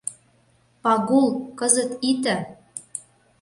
[0.83, 1.27] —Пагул,
[1.59, 2.35] кызыт ите...